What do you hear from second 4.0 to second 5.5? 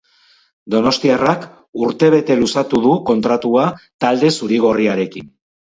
talde zurigorriarekin.